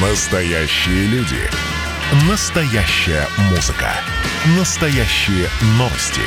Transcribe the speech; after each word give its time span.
Настоящие 0.00 1.06
люди. 1.06 1.40
Настоящая 2.30 3.26
музыка. 3.50 3.90
Настоящие 4.56 5.48
новости. 5.76 6.20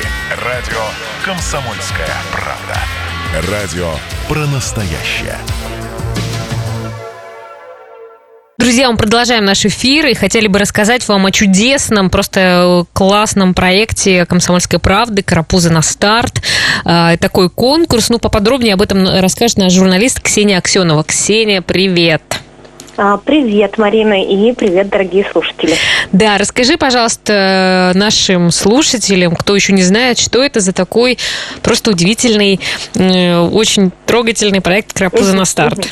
Радио 0.44 0.78
«Комсомольская 1.24 2.14
правда». 2.32 2.78
Радио 3.50 3.94
про 4.28 4.40
настоящее. 4.40 5.38
Друзья, 8.58 8.90
мы 8.90 8.98
продолжаем 8.98 9.46
наш 9.46 9.64
эфир 9.64 10.04
и 10.04 10.12
хотели 10.12 10.48
бы 10.48 10.58
рассказать 10.58 11.08
вам 11.08 11.24
о 11.24 11.30
чудесном, 11.30 12.10
просто 12.10 12.84
классном 12.92 13.54
проекте 13.54 14.26
«Комсомольской 14.26 14.80
правды» 14.80 15.22
«Карапузы 15.22 15.70
на 15.70 15.80
старт». 15.80 16.42
А, 16.84 17.16
такой 17.16 17.48
конкурс. 17.48 18.10
Ну, 18.10 18.18
поподробнее 18.18 18.74
об 18.74 18.82
этом 18.82 19.08
расскажет 19.18 19.56
наш 19.56 19.72
журналист 19.72 20.20
Ксения 20.20 20.58
Аксенова. 20.58 21.04
Ксения, 21.04 21.62
привет! 21.62 22.31
А, 22.96 23.16
Привет, 23.16 23.78
Марина, 23.78 24.22
и 24.22 24.52
привет, 24.52 24.90
дорогие 24.90 25.24
слушатели. 25.32 25.74
Да, 26.12 26.36
расскажи, 26.36 26.76
пожалуйста, 26.76 27.92
нашим 27.94 28.50
слушателям, 28.50 29.34
кто 29.34 29.54
еще 29.54 29.72
не 29.72 29.82
знает, 29.82 30.18
что 30.18 30.42
это 30.42 30.60
за 30.60 30.74
такой 30.74 31.18
просто 31.62 31.90
удивительный, 31.90 32.60
э, 32.94 33.38
очень 33.38 33.92
трогательный 34.04 34.60
проект 34.60 34.92
«Карапузы 34.92 35.34
на 35.34 35.46
старт». 35.46 35.88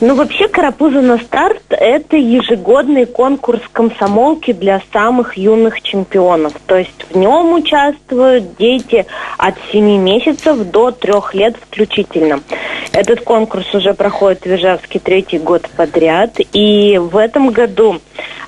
Ну, 0.00 0.14
вообще, 0.14 0.48
«Карапузы 0.48 1.00
на 1.00 1.18
старт»– 1.18 1.62
это 1.68 2.16
ежегодный 2.16 3.06
конкурс 3.06 3.60
комсомолки 3.72 4.52
для 4.52 4.80
самых 4.92 5.36
юных 5.36 5.82
чемпионов. 5.82 6.52
То 6.66 6.76
есть 6.76 7.04
в 7.10 7.16
нем 7.16 7.52
участвуют 7.52 8.56
дети 8.56 9.06
от 9.36 9.56
7 9.72 9.84
месяцев 9.98 10.56
до 10.70 10.90
3 10.90 11.12
лет 11.34 11.56
включительно. 11.60 12.40
Этот 12.92 13.20
конкурс 13.20 13.72
уже 13.74 13.94
проходит 13.94 14.44
в 14.44 14.54
Ижевске 14.54 14.98
третий 14.98 15.38
год 15.38 15.68
подряд. 15.76 16.38
И 16.52 16.98
в 16.98 17.16
этом 17.16 17.50
году 17.50 18.00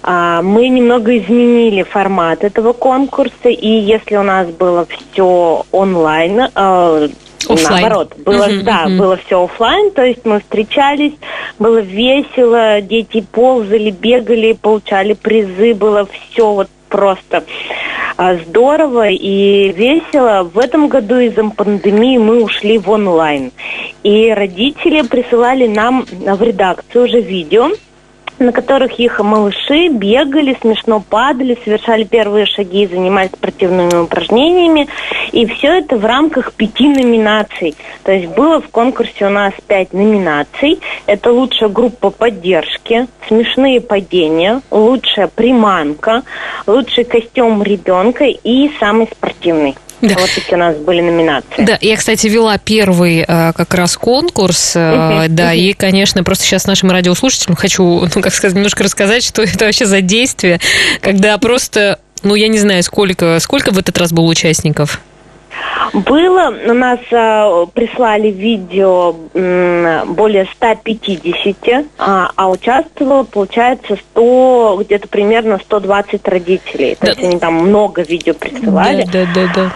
а, 0.02 0.42
мы 0.42 0.68
немного 0.68 1.16
изменили 1.16 1.82
формат 1.82 2.42
этого 2.42 2.72
конкурса. 2.72 3.48
И 3.48 3.68
если 3.68 4.16
у 4.16 4.22
нас 4.22 4.48
было 4.48 4.86
все 4.86 5.64
онлайн, 5.70 6.48
а, 6.54 7.08
Оффлайн. 7.48 7.82
Наоборот, 7.82 8.14
было, 8.18 8.46
Мгм, 8.46 8.64
да, 8.64 8.84
мгм. 8.86 8.98
было 8.98 9.16
все 9.16 9.42
офлайн, 9.42 9.90
то 9.90 10.04
есть 10.04 10.24
мы 10.24 10.38
встречались, 10.38 11.14
было 11.58 11.78
весело, 11.78 12.80
дети 12.80 13.24
ползали, 13.32 13.90
бегали, 13.90 14.52
получали 14.52 15.14
призы, 15.14 15.74
было 15.74 16.06
все 16.06 16.52
вот 16.52 16.68
просто 16.88 17.42
а, 18.16 18.36
здорово 18.36 19.08
и 19.08 19.72
весело. 19.72 20.48
В 20.52 20.58
этом 20.58 20.88
году 20.88 21.18
из-за 21.18 21.48
пандемии 21.48 22.18
мы 22.18 22.44
ушли 22.44 22.78
в 22.78 22.90
онлайн. 22.90 23.50
И 24.02 24.30
родители 24.32 25.02
присылали 25.02 25.66
нам 25.66 26.04
в 26.04 26.42
редакцию 26.42 27.04
уже 27.04 27.20
видео, 27.20 27.70
на 28.38 28.52
которых 28.52 28.98
их 28.98 29.20
малыши 29.20 29.88
бегали, 29.88 30.56
смешно 30.60 31.00
падали, 31.00 31.56
совершали 31.64 32.04
первые 32.04 32.46
шаги, 32.46 32.86
занимались 32.86 33.30
спортивными 33.30 34.02
упражнениями. 34.02 34.88
И 35.30 35.46
все 35.46 35.78
это 35.78 35.96
в 35.96 36.04
рамках 36.04 36.52
пяти 36.52 36.88
номинаций. 36.88 37.74
То 38.02 38.12
есть 38.12 38.34
было 38.34 38.60
в 38.60 38.68
конкурсе 38.68 39.26
у 39.26 39.30
нас 39.30 39.52
пять 39.66 39.92
номинаций. 39.92 40.80
Это 41.06 41.32
лучшая 41.32 41.68
группа 41.68 42.10
поддержки, 42.10 43.06
смешные 43.28 43.80
падения, 43.80 44.60
лучшая 44.70 45.28
приманка, 45.28 46.22
лучший 46.66 47.04
костюм 47.04 47.62
ребенка 47.62 48.24
и 48.24 48.70
самый 48.80 49.06
спортивный. 49.06 49.76
Да. 50.02 50.16
Вот 50.18 50.30
такие 50.34 50.56
у 50.56 50.58
нас 50.58 50.76
были 50.76 51.00
номинации. 51.00 51.64
Да, 51.64 51.78
я, 51.80 51.96
кстати, 51.96 52.26
вела 52.26 52.58
первый 52.58 53.20
э, 53.26 53.52
как 53.52 53.72
раз 53.72 53.96
конкурс, 53.96 54.74
Мгм, 54.74 55.34
да, 55.34 55.50
мгм. 55.50 55.54
и, 55.54 55.72
конечно, 55.74 56.24
просто 56.24 56.44
сейчас 56.44 56.66
нашим 56.66 56.90
радиослушателям 56.90 57.56
хочу, 57.56 57.84
ну, 58.14 58.20
как 58.22 58.34
сказать, 58.34 58.56
немножко 58.56 58.82
рассказать, 58.82 59.24
что 59.24 59.42
это 59.44 59.64
вообще 59.64 59.86
за 59.86 60.00
действие, 60.00 60.60
когда 61.00 61.38
просто, 61.38 61.98
ну, 62.24 62.34
я 62.34 62.48
не 62.48 62.58
знаю, 62.58 62.82
сколько, 62.82 63.38
сколько 63.40 63.70
в 63.70 63.78
этот 63.78 63.96
раз 63.96 64.12
было 64.12 64.26
участников? 64.26 65.00
Было, 65.92 66.54
у 66.66 66.72
нас 66.72 67.00
а, 67.12 67.66
прислали 67.66 68.28
видео 68.28 69.14
м, 69.34 70.14
более 70.14 70.46
150, 70.54 71.84
а, 71.98 72.30
а 72.36 72.50
участвовало, 72.50 73.24
получается, 73.24 73.96
100, 74.12 74.82
где-то 74.84 75.08
примерно 75.08 75.58
120 75.62 76.26
родителей. 76.28 76.94
То 76.94 77.06
Да. 77.06 77.12
есть 77.12 77.22
они 77.22 77.38
там 77.38 77.54
много 77.54 78.02
видео 78.02 78.34
присылали. 78.34 79.04
Да, 79.12 79.26
да, 79.34 79.46
да, 79.46 79.52
да. 79.54 79.72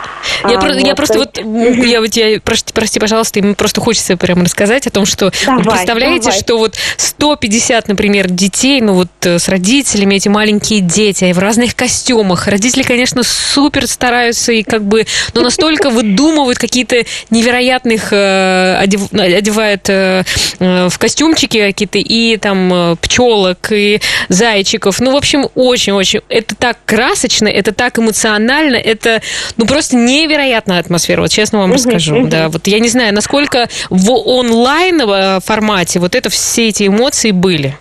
Я, 0.51 0.59
А, 0.59 0.61
про- 0.61 0.75
я 0.75 0.87
вот, 0.87 0.97
просто 0.97 1.15
то 1.15 1.19
вот, 1.21 1.39
я 1.85 2.01
вот, 2.01 2.13
я, 2.15 2.41
прости, 2.41 2.73
прости, 2.73 2.99
пожалуйста, 3.01 3.39
им 3.41 3.55
просто 3.55 3.81
хочется 3.81 4.17
прямо 4.17 4.45
рассказать 4.45 4.87
о 4.87 4.91
том, 4.91 5.07
что 5.07 5.31
Давай, 5.45 5.63
вы 5.63 5.71
представляете, 5.71 6.25
давай. 6.27 6.39
что 6.41 6.59
вот 6.59 6.75
150, 6.97 7.89
например, 7.89 8.29
детей, 8.29 8.81
ну 8.81 8.95
вот 8.95 9.09
э, 9.25 9.39
с 9.39 9.49
родителями, 9.49 10.15
эти 10.17 10.29
маленькие 10.29 10.81
дети, 10.81 11.31
в 11.33 11.39
разных 11.39 11.75
костюмах. 11.77 12.47
Родители, 12.49 12.83
конечно, 12.83 13.23
супер 13.23 13.87
стараются 13.87 14.53
и 14.53 14.63
как 14.63 14.83
бы, 14.83 15.05
но 15.35 15.43
настолько 15.43 15.66
выдумывают 15.91 16.59
какие-то 16.59 17.05
невероятных, 17.31 18.13
э, 18.13 18.77
одев- 18.81 19.13
одевают 19.13 19.89
э, 19.89 20.23
э, 20.59 20.89
в 20.89 20.99
костюмчики 20.99 21.61
какие-то 21.61 21.99
и 21.99 22.37
там 22.37 22.97
пчелок, 23.01 23.73
и 23.73 24.01
зайчиков. 24.29 25.01
Ну, 25.01 25.13
в 25.13 25.17
общем, 25.17 25.49
очень-очень. 25.55 26.21
Это 26.29 26.55
так 26.55 26.79
красочно, 26.85 27.49
это 27.49 27.73
так 27.73 27.99
эмоционально, 27.99 28.77
это, 28.77 29.23
ну, 29.57 29.67
просто 29.67 29.97
невероятная 29.97 30.81
атмосфера, 30.81 31.23
вот 31.23 31.31
честно 31.31 31.61
вам 31.61 31.73
расскажу. 31.73 32.27
Да, 32.27 32.49
вот 32.49 32.67
я 32.67 32.79
не 32.79 32.89
знаю, 32.89 33.15
насколько 33.15 33.69
в 33.91 34.11
онлайн 34.13 35.41
формате 35.41 35.99
вот 35.99 36.15
это 36.15 36.31
все 36.31 36.69
эти 36.69 36.87
эмоции 36.87 37.31
были. 37.31 37.77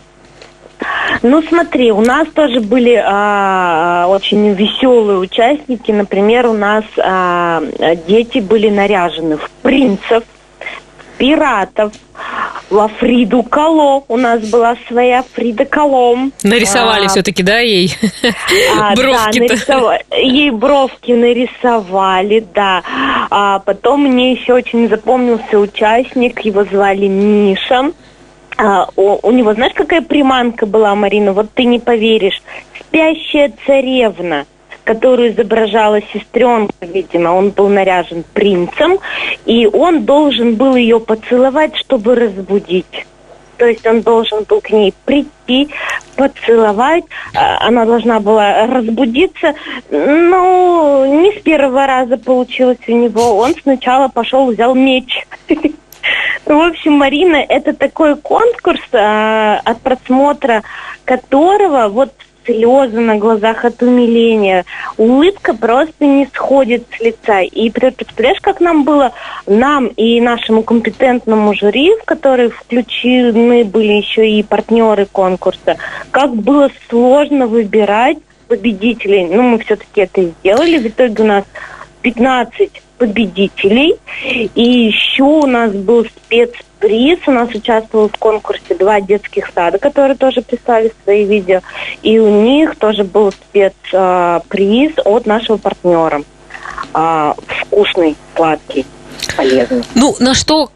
Ну, 1.21 1.41
смотри, 1.43 1.91
у 1.91 2.01
нас 2.01 2.27
тоже 2.33 2.59
были 2.61 3.01
а, 3.05 4.05
очень 4.07 4.53
веселые 4.53 5.19
участники. 5.19 5.91
Например, 5.91 6.47
у 6.47 6.53
нас 6.53 6.83
а, 6.97 7.61
дети 8.07 8.39
были 8.39 8.69
наряжены 8.69 9.37
в 9.37 9.49
принцев, 9.61 10.23
пиратов, 11.17 11.93
во 12.69 12.87
Фриду 12.87 13.43
Кало. 13.43 14.03
У 14.07 14.17
нас 14.17 14.41
была 14.49 14.75
своя 14.87 15.23
Фрида 15.33 15.65
Колом. 15.65 16.33
Нарисовали 16.43 17.05
А, 17.05 17.09
все-таки, 17.09 17.43
да, 17.43 17.59
ей 17.59 17.93
А, 18.79 18.95
да, 18.95 19.01
бровки-то. 19.01 19.53
нарисова- 19.53 19.99
Ей 20.17 20.51
бровки 20.51 21.11
нарисовали, 21.11 22.45
да. 22.53 22.81
А 23.29 23.59
потом 23.59 24.01
мне 24.07 24.33
еще 24.33 24.53
очень 24.53 24.89
запомнился 24.89 25.59
участник, 25.59 26.39
его 26.41 26.63
звали 26.65 27.07
Миша. 27.07 27.91
А, 28.57 28.87
у, 28.95 29.19
у 29.21 29.31
него, 29.31 29.53
знаешь, 29.53 29.73
какая 29.73 30.01
приманка 30.01 30.65
была, 30.65 30.95
Марина? 30.95 31.33
Вот 31.33 31.51
ты 31.53 31.65
не 31.65 31.79
поверишь. 31.79 32.41
Спящая 32.79 33.51
царевна 33.65 34.45
которую 34.85 35.31
изображала 35.31 35.99
сестренка, 36.13 36.73
видимо, 36.81 37.29
он 37.29 37.49
был 37.49 37.67
наряжен 37.69 38.23
принцем, 38.33 38.99
и 39.45 39.65
он 39.65 40.05
должен 40.05 40.55
был 40.55 40.75
ее 40.75 40.99
поцеловать, 40.99 41.75
чтобы 41.75 42.15
разбудить. 42.15 43.05
То 43.57 43.65
есть 43.65 43.85
он 43.87 44.01
должен 44.01 44.43
был 44.43 44.61
к 44.61 44.69
ней 44.69 44.93
прийти, 45.05 45.69
поцеловать, 46.15 47.05
а, 47.33 47.67
она 47.67 47.85
должна 47.85 48.19
была 48.19 48.67
разбудиться. 48.67 49.55
Ну, 49.89 51.21
не 51.21 51.31
с 51.31 51.41
первого 51.41 51.87
раза 51.87 52.17
получилось 52.17 52.77
у 52.87 52.91
него. 52.91 53.37
Он 53.37 53.55
сначала 53.61 54.07
пошел, 54.07 54.51
взял 54.51 54.75
меч. 54.75 55.25
Ну, 56.45 56.59
В 56.59 56.69
общем, 56.69 56.93
Марина, 56.93 57.37
это 57.37 57.73
такой 57.73 58.15
конкурс, 58.15 58.81
а, 58.93 59.59
от 59.63 59.81
просмотра 59.81 60.63
которого 61.05 61.87
вот 61.89 62.11
слезы 62.45 62.99
на 62.99 63.15
глазах 63.15 63.65
от 63.65 63.81
умиления, 63.81 64.65
улыбка 64.97 65.53
просто 65.53 66.05
не 66.05 66.27
сходит 66.27 66.85
с 66.95 66.99
лица. 67.01 67.41
И 67.41 67.69
пре- 67.69 67.91
представляешь, 67.91 68.39
как 68.41 68.59
нам 68.59 68.83
было, 68.83 69.13
нам 69.47 69.87
и 69.87 70.21
нашему 70.21 70.63
компетентному 70.63 71.53
жюри, 71.55 71.91
в 72.01 72.05
который 72.05 72.49
включены 72.49 73.63
были 73.63 73.93
еще 73.93 74.29
и 74.29 74.43
партнеры 74.43 75.05
конкурса, 75.05 75.77
как 76.11 76.35
было 76.35 76.69
сложно 76.89 77.47
выбирать 77.47 78.17
победителей. 78.47 79.25
Ну, 79.25 79.41
мы 79.41 79.59
все-таки 79.59 80.01
это 80.01 80.23
сделали. 80.23 80.77
В 80.77 80.87
итоге 80.87 81.23
у 81.23 81.25
нас 81.25 81.45
15 82.01 82.81
победителей. 82.97 83.95
И 84.55 84.63
еще 84.63 85.23
у 85.23 85.45
нас 85.45 85.71
был 85.71 86.05
спецприз. 86.05 87.19
У 87.27 87.31
нас 87.31 87.49
участвовал 87.49 88.09
в 88.09 88.17
конкурсе 88.17 88.75
два 88.75 89.01
детских 89.01 89.49
сада, 89.53 89.77
которые 89.77 90.17
тоже 90.17 90.41
прислали 90.41 90.91
свои 91.03 91.25
видео. 91.25 91.61
И 92.01 92.19
у 92.19 92.43
них 92.43 92.75
тоже 92.77 93.03
был 93.03 93.31
спецприз 93.31 94.93
от 95.03 95.25
нашего 95.25 95.57
партнера. 95.57 96.21
А, 96.93 97.35
Вкусный, 97.61 98.15
сладкий, 98.35 98.85
полезный. 99.35 99.83
Ну, 99.95 100.15
на 100.19 100.33
что 100.33 100.65
а, 100.65 100.74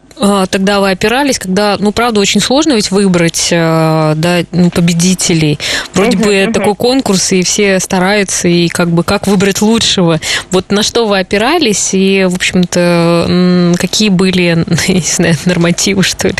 тогда 0.50 0.80
вы 0.80 0.90
опирались, 0.90 1.38
когда, 1.38 1.76
ну, 1.78 1.92
правда, 1.92 2.20
очень 2.20 2.40
сложно 2.40 2.74
ведь 2.74 2.90
выбрать 2.90 3.48
да, 3.50 4.40
ну, 4.52 4.70
победителей. 4.70 5.58
Вроде 5.94 6.16
бы 6.16 6.50
такой 6.52 6.74
конкурс, 6.74 7.32
и 7.32 7.42
все 7.42 7.80
стараются, 7.80 8.48
и 8.48 8.68
как 8.68 8.88
бы 8.90 9.04
как 9.04 9.26
выбрать 9.26 9.62
лучшего. 9.62 10.20
Вот 10.50 10.70
на 10.70 10.82
что 10.82 11.06
вы 11.06 11.18
опирались, 11.18 11.94
и, 11.94 12.26
в 12.28 12.34
общем-то, 12.34 13.74
какие 13.78 14.10
были, 14.10 14.64
не 14.88 15.00
знаю, 15.00 15.34
нормативы, 15.46 16.02
что 16.02 16.28
ли? 16.28 16.34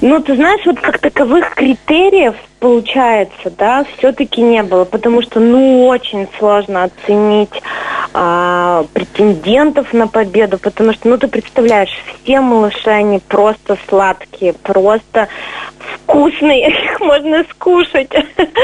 Ну, 0.00 0.20
ты 0.20 0.34
знаешь, 0.36 0.62
вот 0.64 0.80
как 0.80 0.98
таковых 0.98 1.54
критериев 1.54 2.34
получается, 2.62 3.52
да, 3.58 3.84
все-таки 3.98 4.40
не 4.40 4.62
было, 4.62 4.84
потому 4.84 5.20
что, 5.22 5.40
ну, 5.40 5.86
очень 5.86 6.28
сложно 6.38 6.84
оценить 6.84 7.50
а, 8.14 8.84
претендентов 8.92 9.92
на 9.92 10.06
победу, 10.06 10.58
потому 10.58 10.92
что, 10.92 11.08
ну, 11.08 11.18
ты 11.18 11.28
представляешь, 11.28 11.90
все 12.22 12.40
малыши, 12.40 12.90
они 12.90 13.18
просто 13.20 13.78
сладкие, 13.88 14.52
просто 14.52 15.28
вкусные, 15.78 16.68
их 16.84 17.00
можно 17.00 17.44
скушать. 17.50 18.10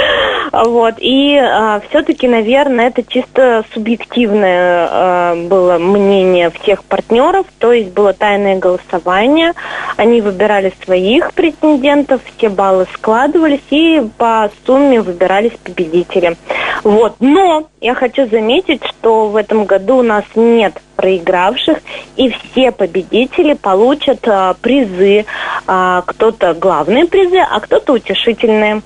вот. 0.52 0.94
И 0.98 1.36
а, 1.36 1.80
все-таки, 1.88 2.28
наверное, 2.28 2.88
это 2.88 3.02
чисто 3.02 3.64
субъективное 3.72 4.88
а, 4.90 5.34
было 5.34 5.78
мнение 5.78 6.50
всех 6.50 6.84
партнеров, 6.84 7.46
то 7.58 7.72
есть 7.72 7.90
было 7.92 8.12
тайное 8.12 8.58
голосование, 8.58 9.52
они 9.96 10.20
выбирали 10.20 10.72
своих 10.84 11.32
претендентов, 11.32 12.20
все 12.36 12.48
баллы 12.48 12.86
складывались, 12.92 13.60
и 13.70 14.02
по 14.18 14.50
сумме 14.66 15.00
выбирались 15.00 15.52
победители. 15.64 16.36
Вот. 16.84 17.16
Но 17.20 17.68
я 17.80 17.94
хочу 17.94 18.26
заметить, 18.28 18.82
что 18.84 19.28
в 19.28 19.36
этом 19.38 19.64
году 19.64 19.98
у 19.98 20.02
нас 20.02 20.24
нет 20.34 20.74
проигравших, 20.96 21.78
и 22.16 22.30
все 22.30 22.72
победители 22.72 23.54
получат 23.54 24.26
а, 24.28 24.54
призы. 24.60 25.24
А, 25.66 26.02
кто-то 26.04 26.54
главные 26.54 27.06
призы, 27.06 27.38
а 27.38 27.60
кто-то 27.60 27.94
утешительные. 27.94 28.82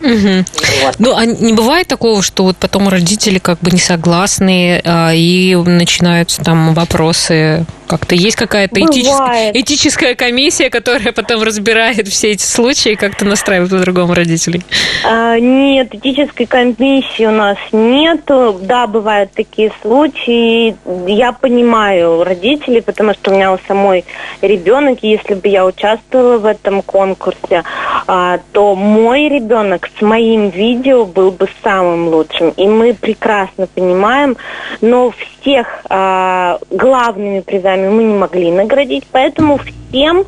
Угу. 0.00 0.44
Вот. 0.84 0.96
Ну, 0.98 1.16
а 1.16 1.24
не 1.24 1.52
бывает 1.52 1.86
такого, 1.86 2.22
что 2.22 2.44
вот 2.44 2.56
потом 2.56 2.88
родители 2.88 3.38
как 3.38 3.60
бы 3.60 3.70
не 3.70 3.78
согласны, 3.78 4.80
а, 4.84 5.12
и 5.14 5.54
начинаются 5.54 6.42
там 6.42 6.74
вопросы 6.74 7.64
как-то 7.92 8.14
есть 8.14 8.36
какая-то 8.36 8.80
этическая, 8.80 9.52
этическая 9.52 10.14
комиссия, 10.14 10.70
которая 10.70 11.12
потом 11.12 11.42
разбирает 11.42 12.08
все 12.08 12.30
эти 12.30 12.42
случаи 12.42 12.92
и 12.92 12.96
как-то 12.96 13.26
настраивает 13.26 13.70
по-другому 13.70 14.14
родителей? 14.14 14.62
А, 15.04 15.38
нет, 15.38 15.94
этической 15.94 16.46
комиссии 16.46 17.26
у 17.26 17.32
нас 17.32 17.58
нет. 17.70 18.22
Да, 18.62 18.86
бывают 18.86 19.32
такие 19.32 19.70
случаи. 19.82 20.74
Я 21.06 21.32
понимаю 21.32 22.24
родителей, 22.24 22.80
потому 22.80 23.12
что 23.12 23.30
у 23.30 23.34
меня 23.34 23.52
у 23.52 23.58
самой 23.68 24.06
ребенок, 24.40 25.00
если 25.02 25.34
бы 25.34 25.48
я 25.48 25.66
участвовала 25.66 26.38
в 26.38 26.46
этом 26.46 26.80
конкурсе, 26.80 27.62
а, 28.06 28.40
то 28.52 28.74
мой 28.74 29.28
ребенок 29.28 29.90
с 29.98 30.00
моим 30.00 30.48
видео 30.48 31.04
был 31.04 31.30
бы 31.30 31.46
самым 31.62 32.08
лучшим. 32.08 32.54
И 32.56 32.66
мы 32.66 32.94
прекрасно 32.94 33.66
понимаем, 33.66 34.38
но 34.80 35.12
всех 35.42 35.66
а, 35.90 36.58
главными 36.70 37.40
призами 37.40 37.81
деньгами 37.82 37.88
мы 37.88 38.04
не 38.04 38.14
могли 38.14 38.50
наградить, 38.50 39.04
поэтому 39.10 39.58
всем 39.58 40.24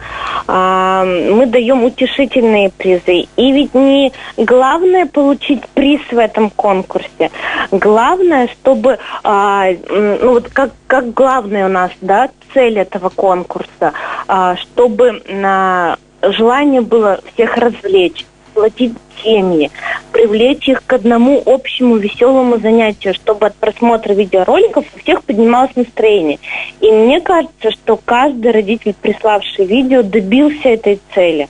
а, 0.47 1.05
мы 1.05 1.47
даем 1.47 1.85
утешительные 1.85 2.71
призы. 2.71 3.27
И 3.37 3.53
ведь 3.53 3.75
не 3.75 4.13
главное 4.37 5.07
получить 5.07 5.67
приз 5.75 6.01
в 6.11 6.19
этом 6.19 6.51
конкурсе. 6.51 7.31
Главное, 7.71 8.49
чтобы, 8.49 8.99
а, 9.23 9.67
ну 9.89 10.33
вот 10.33 10.49
как, 10.51 10.73
как 10.87 11.13
главное 11.15 11.67
у 11.67 11.71
нас, 11.71 11.91
да, 12.01 12.29
цель 12.53 12.79
этого 12.79 13.09
конкурса, 13.09 13.93
а, 14.29 14.57
чтобы 14.57 15.23
на 15.29 15.97
желание 16.23 16.81
было 16.81 17.21
всех 17.35 17.57
развлечь 17.57 18.25
сплотить 18.55 18.93
семьи, 19.23 19.71
привлечь 20.13 20.69
их 20.69 20.85
к 20.87 20.93
одному 20.93 21.43
общему 21.45 21.97
веселому 21.97 22.59
занятию, 22.59 23.15
чтобы 23.15 23.47
от 23.47 23.55
просмотра 23.57 24.13
видеороликов 24.13 24.85
у 24.95 24.99
всех 25.01 25.25
поднималось 25.25 25.75
настроение. 25.75 26.39
И 26.81 26.91
мне 26.91 27.21
кажется, 27.21 27.71
что 27.73 27.99
каждый 28.03 28.53
родитель, 28.53 28.95
приславший 29.01 29.67
видео, 29.67 30.03
добился 30.03 30.69
этой 30.69 31.01
цели. 31.15 31.49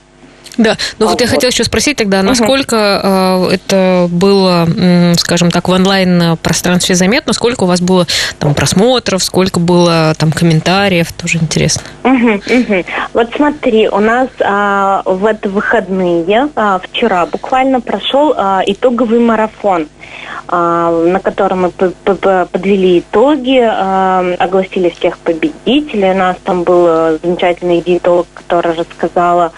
Да, 0.57 0.77
ну 0.99 1.05
а 1.05 1.09
вот, 1.09 1.19
вот 1.19 1.21
я 1.21 1.27
хотела 1.27 1.51
еще 1.51 1.63
спросить 1.63 1.97
тогда, 1.97 2.21
насколько 2.21 3.43
угу. 3.43 3.49
это 3.49 4.07
было, 4.09 4.67
скажем 5.17 5.51
так, 5.51 5.67
в 5.67 5.71
онлайн 5.71 6.37
пространстве 6.41 6.95
заметно, 6.95 7.33
сколько 7.33 7.63
у 7.63 7.67
вас 7.67 7.81
было 7.81 8.07
там 8.39 8.53
просмотров, 8.53 9.23
сколько 9.23 9.59
было 9.59 10.13
там 10.17 10.31
комментариев, 10.31 11.11
тоже 11.13 11.39
интересно. 11.39 11.83
Угу, 12.03 12.41
угу. 12.49 12.85
Вот 13.13 13.29
смотри, 13.35 13.89
у 13.89 13.99
нас 13.99 14.29
а, 14.41 15.01
в 15.05 15.25
это 15.25 15.49
выходные, 15.49 16.49
а, 16.55 16.79
вчера 16.79 17.25
буквально 17.25 17.81
прошел 17.81 18.33
а, 18.35 18.61
итоговый 18.65 19.19
марафон, 19.19 19.87
на 20.49 21.19
котором 21.23 21.61
мы 21.63 21.71
подвели 21.71 22.99
итоги, 22.99 23.59
а, 23.61 24.23
огласили 24.39 24.89
всех 24.89 25.17
победителей. 25.17 26.11
У 26.11 26.17
нас 26.17 26.37
там 26.43 26.63
был 26.63 26.85
э, 26.87 27.17
замечательный 27.23 27.81
диетолог, 27.81 28.27
который 28.33 28.73
рассказала 28.73 29.51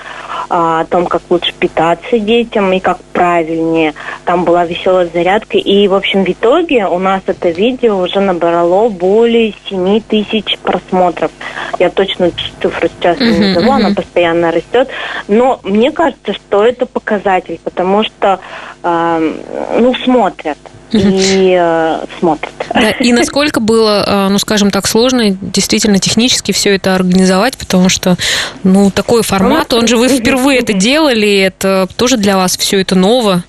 а, 0.50 0.86
том, 0.86 1.08
как 1.08 1.22
лучше 1.30 1.54
питаться 1.54 2.20
детям 2.20 2.72
и 2.72 2.80
как 2.80 3.00
правильнее. 3.12 3.94
Там 4.24 4.46
была 4.46 4.66
веселая 4.66 5.10
зарядка. 5.14 5.58
И, 5.58 5.88
в 5.88 5.94
общем, 5.94 6.24
в 6.24 6.30
итоге 6.30 6.86
у 6.88 7.00
нас 7.00 7.22
это 7.26 7.50
видео 7.50 8.00
уже 8.00 8.20
набрало 8.20 8.90
более 8.90 9.54
7 9.70 10.02
тысяч 10.02 10.58
просмотров. 10.60 11.32
Я 11.80 11.90
точно 11.90 12.32
цифру 12.62 12.90
сейчас 12.90 13.20
не 13.20 13.38
назову, 13.38 13.72
она 13.72 13.92
постоянно 13.94 14.52
растет. 14.52 14.90
Но 15.28 15.60
мне 15.64 15.92
кажется, 15.92 16.34
что 16.34 16.66
это 16.66 16.86
показатель, 16.86 17.60
потому 17.64 18.04
что, 18.04 18.40
э, 18.84 19.34
ну, 19.80 19.96
смотрят 20.04 20.58
и 20.92 21.58
э, 21.60 22.06
смотрят. 22.20 22.54
Да, 22.74 22.92
и 22.92 23.12
насколько 23.12 23.60
было, 23.60 24.04
э, 24.08 24.28
ну, 24.30 24.38
скажем 24.40 24.72
так, 24.72 24.88
сложно 24.88 25.30
действительно 25.30 26.00
технически 26.00 26.52
все 26.52 26.76
это 26.76 26.96
организовать, 26.96 27.58
потому 27.58 27.90
что, 27.90 28.18
ну, 28.64 28.90
такой 28.92 29.24
формат, 29.24 29.74
он 29.74 29.88
же 29.88 29.98
вы 29.98 30.08
впервые 30.08 30.60
это 30.60 30.74
делали, 30.74 31.40
это 31.40 31.88
тоже 31.98 32.18
для 32.18 32.38
вас 32.38 32.58
все 32.58 32.82
это 32.82 32.96
ново. 32.96 33.44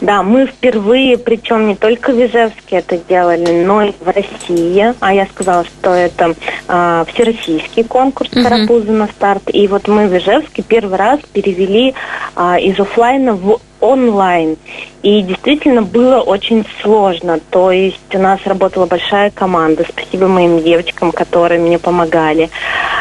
Да, 0.00 0.22
мы 0.22 0.46
впервые, 0.46 1.18
причем 1.18 1.66
не 1.66 1.74
только 1.74 2.12
в 2.12 2.24
Ижевске 2.24 2.76
это 2.76 2.98
делали, 2.98 3.64
но 3.64 3.82
и 3.82 3.92
в 3.98 4.06
России. 4.06 4.94
А 5.00 5.12
я 5.12 5.26
сказала, 5.26 5.64
что 5.64 5.90
это 5.90 6.34
э, 6.68 7.04
всероссийский 7.12 7.84
конкурс 7.84 8.30
uh-huh. 8.30 8.42
«Карапузы 8.42 8.92
на 8.92 9.08
старт». 9.08 9.42
И 9.52 9.66
вот 9.66 9.88
мы 9.88 10.06
в 10.06 10.16
Ижевске 10.16 10.62
первый 10.62 10.96
раз 10.96 11.20
перевели 11.32 11.94
э, 12.36 12.60
из 12.60 12.78
офлайна 12.78 13.34
в 13.34 13.60
онлайн. 13.80 14.56
И 15.02 15.22
действительно 15.22 15.82
было 15.82 16.20
очень 16.20 16.64
сложно. 16.82 17.40
То 17.50 17.70
есть 17.70 18.14
у 18.14 18.18
нас 18.18 18.40
работала 18.44 18.86
большая 18.86 19.30
команда. 19.30 19.84
Спасибо 19.88 20.26
моим 20.26 20.62
девочкам, 20.62 21.12
которые 21.12 21.60
мне 21.60 21.78
помогали. 21.78 22.50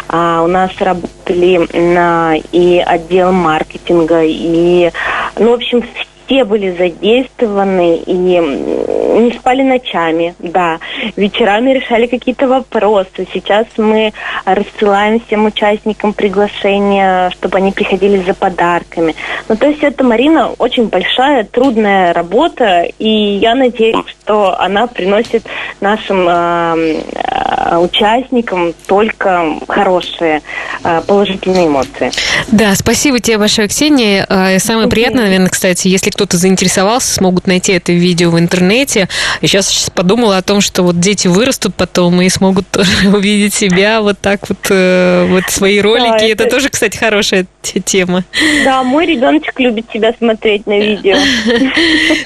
А, 0.07 0.41
у 0.43 0.47
нас 0.47 0.71
работали 0.79 1.67
на, 1.73 2.35
и 2.51 2.83
отдел 2.85 3.31
маркетинга, 3.31 4.21
и, 4.23 4.91
ну, 5.37 5.51
в 5.51 5.53
общем, 5.53 5.83
все 6.27 6.43
были 6.43 6.75
задействованы 6.75 7.97
и 7.97 8.13
не 8.13 9.31
спали 9.31 9.63
ночами, 9.63 10.35
да. 10.39 10.79
Вечерами 11.15 11.71
решали 11.71 12.07
какие-то 12.07 12.47
вопросы. 12.47 13.27
Сейчас 13.33 13.65
мы 13.77 14.13
рассылаем 14.45 15.21
всем 15.21 15.45
участникам 15.45 16.13
приглашения, 16.13 17.29
чтобы 17.31 17.57
они 17.57 17.71
приходили 17.71 18.17
за 18.17 18.33
подарками. 18.33 19.15
Ну, 19.47 19.55
то 19.55 19.67
есть 19.67 19.83
это, 19.83 20.03
Марина, 20.03 20.51
очень 20.57 20.89
большая, 20.89 21.45
трудная 21.45 22.13
работа, 22.13 22.85
и 22.99 23.09
я 23.09 23.55
надеюсь, 23.55 24.16
что 24.27 24.59
она 24.59 24.87
приносит 24.87 25.45
нашим 25.79 26.27
э, 26.27 27.01
э, 27.13 27.77
участникам 27.77 28.73
только 28.85 29.55
хорошие, 29.69 30.41
э, 30.83 31.01
положительные 31.07 31.67
эмоции. 31.67 32.11
Да, 32.51 32.75
спасибо 32.75 33.19
тебе 33.21 33.37
большое, 33.37 33.69
Ксения. 33.69 34.25
Э, 34.27 34.59
самое 34.59 34.89
приятное, 34.89 35.23
наверное, 35.23 35.49
кстати, 35.49 35.87
если 35.87 36.09
кто-то 36.09 36.35
заинтересовался, 36.35 37.13
смогут 37.13 37.47
найти 37.47 37.71
это 37.71 37.93
видео 37.93 38.31
в 38.31 38.39
интернете. 38.39 39.07
И 39.39 39.47
сейчас, 39.47 39.69
сейчас 39.69 39.89
подумала 39.91 40.35
о 40.35 40.41
том, 40.41 40.59
что 40.59 40.83
вот 40.83 40.99
дети 40.99 41.29
вырастут 41.29 41.75
потом 41.75 42.21
и 42.21 42.27
смогут 42.27 42.67
тоже 42.67 43.07
увидеть 43.15 43.53
себя 43.53 44.01
вот 44.01 44.19
так 44.19 44.49
вот, 44.49 44.57
э, 44.69 45.25
вот 45.29 45.43
свои 45.47 45.79
ролики. 45.79 46.09
Да, 46.09 46.25
это... 46.25 46.43
это 46.43 46.49
тоже, 46.49 46.67
кстати, 46.67 46.97
хорошая 46.97 47.45
тема. 47.61 48.25
Да, 48.65 48.83
мой 48.83 49.05
ребеночек 49.05 49.57
любит 49.59 49.85
тебя 49.91 50.13
смотреть 50.17 50.67
на 50.67 50.79
видео. 50.79 51.15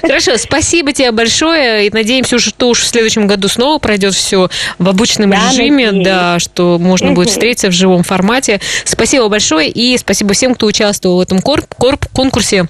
Хорошо, 0.02 0.36
спасибо 0.36 0.92
тебе 0.92 1.12
большое. 1.12 1.86
И 1.86 1.91
надеемся, 1.92 2.38
что 2.38 2.68
уж 2.70 2.80
в 2.80 2.86
следующем 2.86 3.26
году 3.26 3.48
снова 3.48 3.78
пройдет 3.78 4.14
все 4.14 4.48
в 4.78 4.88
обычном 4.88 5.32
Я 5.32 5.50
режиме, 5.50 5.86
надеюсь. 5.86 6.04
да, 6.06 6.38
что 6.38 6.78
можно 6.78 7.12
будет 7.12 7.30
встретиться 7.30 7.68
в 7.68 7.72
живом 7.72 8.02
формате. 8.02 8.60
Спасибо 8.84 9.28
большое 9.28 9.68
и 9.68 9.96
спасибо 9.98 10.34
всем, 10.34 10.54
кто 10.54 10.66
участвовал 10.66 11.18
в 11.18 11.20
этом 11.20 11.40
конкурсе. 11.40 12.68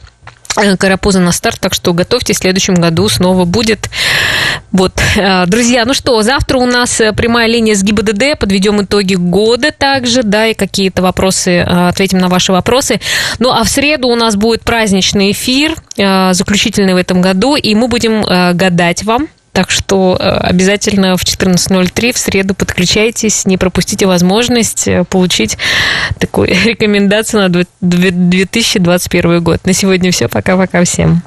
Э, 0.57 0.77
Карапуза 0.77 1.21
на 1.21 1.33
старт, 1.33 1.61
так 1.61 1.75
что 1.75 1.93
готовьте, 1.93 2.35
в 2.35 2.37
следующем 2.37 2.75
году 2.75 3.09
снова 3.09 3.45
будет. 3.45 3.89
Вот, 4.71 4.93
э, 5.17 5.47
друзья, 5.47 5.85
ну 5.85 5.95
что, 5.95 6.21
завтра 6.23 6.59
у 6.59 6.67
нас 6.67 7.01
э, 7.01 7.13
прямая 7.13 7.47
линия 7.49 7.75
с 7.75 7.83
ГИБДД, 7.83 8.39
подведем 8.39 8.83
итоги 8.83 9.15
года 9.15 9.73
также, 9.73 10.23
да, 10.23 10.47
и 10.47 10.55
какие-то 10.55 11.03
вопросы, 11.03 11.61
ответим 11.61 12.19
на 12.19 12.29
ваши 12.29 12.53
вопросы. 12.53 13.01
Ну, 13.39 13.51
а 13.51 13.65
в 13.65 13.69
среду 13.69 14.09
у 14.09 14.17
нас 14.17 14.37
будет 14.37 14.63
праздничный 14.63 15.33
эфир, 15.33 15.75
заключительный 15.97 16.95
в 16.95 16.97
этом 16.97 17.21
году, 17.21 17.57
и 17.57 17.75
мы 17.75 17.89
будем 17.89 18.23
гадать 18.57 19.05
вам, 19.05 19.29
так 19.53 19.71
что 19.71 20.17
обязательно 20.19 21.17
в 21.17 21.25
14.03 21.25 22.13
в 22.13 22.19
среду 22.19 22.55
подключайтесь, 22.55 23.45
не 23.45 23.59
пропустите 23.59 24.07
возможность 24.07 24.89
получить 25.11 25.59
такую 26.19 26.49
рекомендацию 26.65 27.43
на 27.49 27.65
2021 27.81 29.43
год. 29.43 29.65
На 29.67 29.73
сегодня 29.73 30.11
все. 30.11 30.29
Пока-пока 30.29 30.85
всем. 30.85 31.21